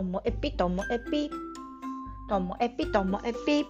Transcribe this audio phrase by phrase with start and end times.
[0.00, 1.30] ともえぴともえぴ。
[2.26, 3.66] ともえぴともえぴ。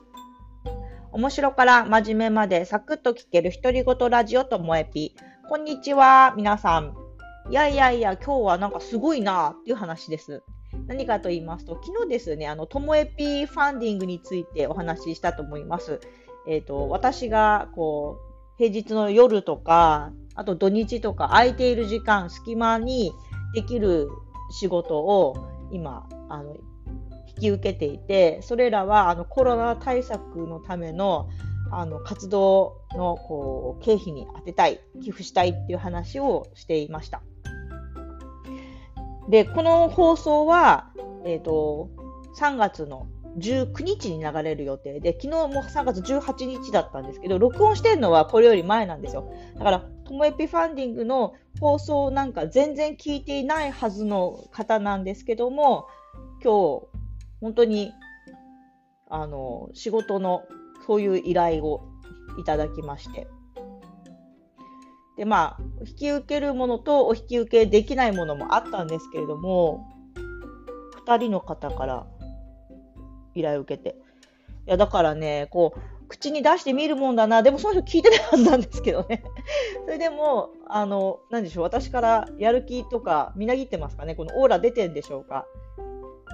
[1.11, 5.17] 面白から真面目までサクッと聞ける独り言ラジオともえぴ。
[5.49, 6.95] こんにちは、皆さん。
[7.51, 10.45] いやいやいや、今日はなんかすごいなっていう話です。
[10.87, 15.99] 何かと言いますと、昨日ですね、あの、ともえぴファンディングについてお話ししたと思います。
[16.47, 23.13] えっ、ー、と、私が、こう、平日の夜とか、あと土日とか空いている時間、隙間に
[23.53, 24.09] できる
[24.53, 26.57] 仕事を今、あの、
[27.29, 31.29] 引き受けていて、それらはあのコロナ対策のための
[31.73, 37.23] あの活動のこう経費に充てたい、寄付したいっていう話をしていました。
[39.29, 40.91] で、この放送は、
[41.25, 41.89] えっ、ー、と、
[42.37, 43.07] 3月の
[43.39, 49.33] 19日に流れる予定で、昨日も3月18日だったんですけど、録音してるのはこれより前なんですよ。
[49.57, 55.87] だから、ともえぴファンディングの放送なんか全然聞いていないはずの方なんですけども、
[56.43, 56.87] 今日、
[57.41, 57.93] 本当に、
[59.09, 60.43] あの、仕事の
[60.87, 61.89] そういう依頼を
[62.39, 63.29] いただきまして。
[65.17, 69.87] で、まあ、引き受けるものとお引き受けできないものもあったんですけれども、
[71.07, 72.07] 2人の方から
[73.41, 73.97] 依頼を受けて。
[74.67, 77.43] いや、だからね、こう、口に出してみるもんだな。
[77.43, 79.23] でもその人聞いてないはずなんですけどね。
[79.87, 81.65] それでも、あの、なんでしょう。
[81.65, 84.15] 私からやる気とか、みなぎってますかね。
[84.15, 85.47] このオーラ出てんでしょうか。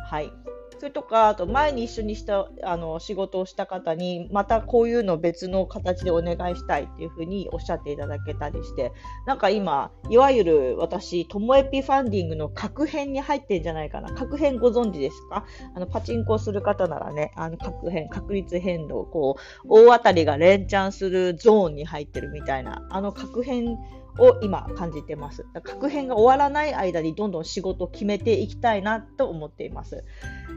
[0.09, 0.33] はい。
[0.79, 8.93] それとか、あと前に一緒にしたあの仕事をした方に、またこういうの別の形でお願いしたいっていうふうにおっしゃっていただけたりして、
[9.27, 14.13] なんか今、いわゆる私、ともえぴファンディングの格編に入ってんじゃないかな。
[14.13, 15.47] 格編ご存知ですか？
[15.75, 23.79] あのパチンコする方ならね、あの格編、確率変動、こう、大当たりが連チャンするゾーンに入ってるみたいな、あの格編
[24.19, 25.45] を今感じてます。
[25.63, 30.05] 確変が終わらない間にどんどん仕事を決めていきたいなと思っています。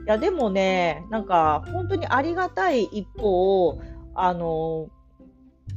[0.05, 3.79] いや、でもね、なんか本当にありがたい一方、
[4.15, 4.89] あの、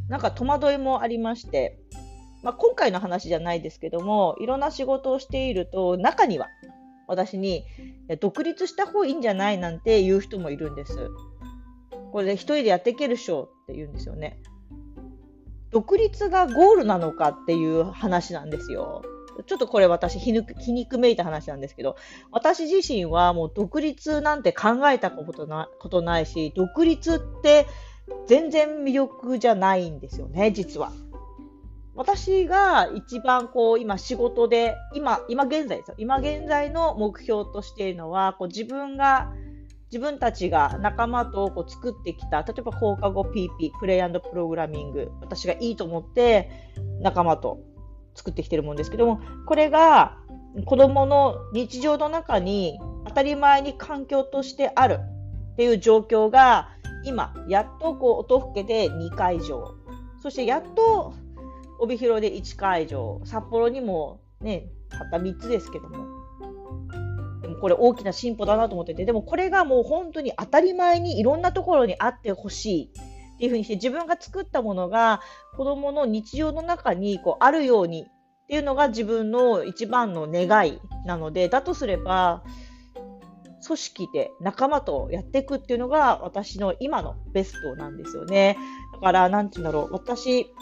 [0.08, 1.78] なんか戸惑いもありまして、
[2.42, 6.48] まあ、今回の話じゃないですけども、いろんな仕事をしていると、中には
[7.06, 7.64] 私に
[8.20, 11.10] 独立した方がいいんじゃないなんて言う人もいるんです。
[12.12, 14.38] これで一人でやっていけるっしょって言うんですよね。
[15.72, 19.02] 独立がゴールなのかっていう話なんですよ。
[19.46, 21.96] ちょっとこれ私皮肉、皮肉めいた話なんですけど、
[22.30, 27.66] 私自身はもう独立なんて考えたことなことないし、独立って
[28.26, 30.92] 全然魅力じゃないんですよね、実は。
[31.94, 35.94] 私が一番こう今仕事で、今、今現在ですよ。
[35.98, 39.32] 今現在の目標としているのは、こう自分が
[39.92, 46.50] 自分たちが仲間とこう作ってきた、例えば放課後 PP、プレイプログラミング、私がいいと思って
[47.02, 47.60] 仲間と
[48.14, 50.16] 作ってきてるもんですけども、これが
[50.64, 54.98] 子供の日常の中に当たり前に環境としてある
[55.52, 56.70] っていう状況が
[57.04, 59.74] 今、やっとこう音更で2会場、
[60.22, 61.12] そしてやっと
[61.80, 66.21] 帯広で1会場、札幌にもね、たった3つですけども、
[67.62, 72.90] これ大きな進歩だなと思ってて、でもこれがもう本当に当たり前にいろんなところにあってほしい
[73.36, 75.20] っていうふうにして自分が作ったものが
[75.56, 82.42] 子供の日常の中にこうあるようにっていうのが自分の一番の願いなので、だとすれば、
[83.64, 88.58] 組織で仲間とやっていくっていうのが私の今のベストなんですよね。
[88.94, 89.92] だから、なんて言うんだろう。
[89.92, 90.52] 私、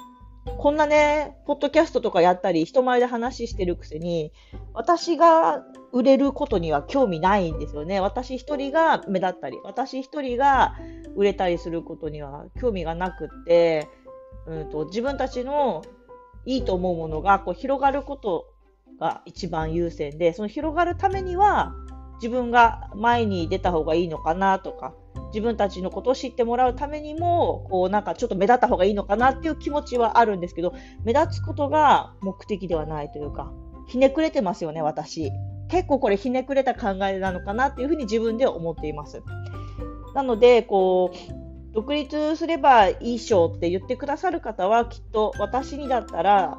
[0.44, 4.32] こんなね、ポッドキャストとかやったり、人前で話してるくせに、
[4.72, 5.62] 私が
[5.92, 8.00] 売れることには興味ないんですよね。
[8.00, 10.76] 私一人が目立ったり、私一人が
[11.14, 13.88] 売れたりすることには興味がなくって、
[14.46, 15.82] うんと、自分たちの
[16.46, 18.46] いいと思うものがこう広がること
[18.98, 21.74] が一番優先で、その広がるためには
[22.14, 24.94] 自分が前に出た方がいいのかなとか、
[25.28, 33.52] 自分たちのことを知ってもらうためにも、こうなんかちょっと目立った方がいいのかなっていう気持ちはあるんですけど、目立つことが目的ではないというか、
[33.86, 35.30] ひねくれてますよね、私。
[35.68, 39.22] 結構これひねくれた考えなのかなっていうふうに自分では思っています。
[40.14, 46.58] なので、こう、独立すればいいしょって言ってくださる方は、きっと私にだったら、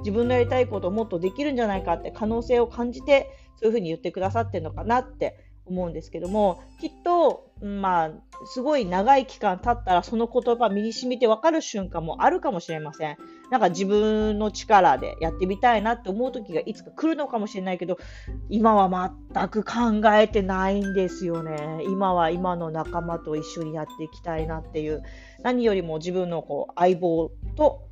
[0.00, 5.36] 自分のやりたいことをもっとできるんじゃないかって可能性を感じて、そういうふうに言ってくださってるのかなって
[5.68, 8.10] 思うんですけども、きっと、まあ、
[8.46, 13.16] すごい長い期間経ったらその言葉身に染みてわかる瞬間もあるかもしれません。
[13.50, 17.98] なんか自分の力でやってみたいなって思う時がいつか来るのかもしれないけど、
[18.48, 21.82] 今は全く考えてないんですよね。
[21.84, 25.02] 今は今の仲間と一緒にやっていきたいなっていう、
[25.42, 27.88] 何よりも自分のこう相棒と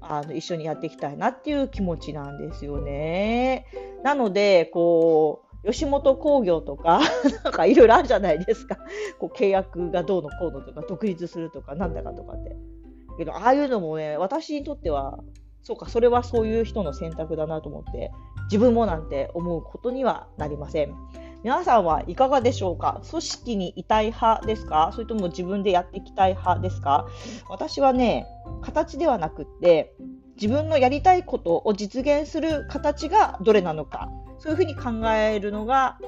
[0.00, 3.66] あの一緒にやっていきたいなっていう気持ちなんですよね。
[4.02, 7.00] なので、こう、吉本興業とか、
[7.44, 8.78] なんかいろいろあるじゃないですか。
[9.18, 12.56] こう契約がどうのこうのとか、独立するとか、なんだかとかって。
[13.18, 15.18] けど、ああいうのもね、私にとっては、
[15.62, 18.10] そうか、それはそういう人の選択だなと思って、
[18.44, 20.94] 自分もなんて思うことにはなりません。
[21.42, 23.00] 皆さんはいかがでしょうか？
[23.08, 24.90] 組織にいたい派ですか？
[24.92, 27.06] それとも自分でやっていきたい派ですか？
[27.48, 28.26] 私はね、
[28.62, 29.94] 形ではなくって、
[30.40, 34.08] 自分のやりたいことを実現する形がどれなのか、
[34.40, 35.98] そういうふうに考えるのが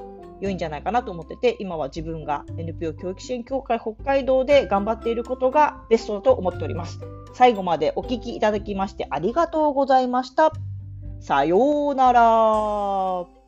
[0.41, 6.99] 良いんじゃないかなと思ってて、今は自分が NPO 教育支援協会北海道で頑張っていることがベストだと思っております。
[7.33, 10.51] 最後までお聞きいただきましてありがとうございました。
[11.19, 13.42] さようなら。